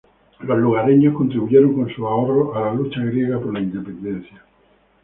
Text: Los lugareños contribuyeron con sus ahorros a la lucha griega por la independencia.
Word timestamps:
Los 0.39 0.57
lugareños 0.57 1.13
contribuyeron 1.15 1.75
con 1.75 1.87
sus 1.89 1.99
ahorros 2.03 2.57
a 2.57 2.61
la 2.61 2.73
lucha 2.73 3.01
griega 3.01 3.37
por 3.39 3.53
la 3.53 3.59
independencia. 3.59 4.43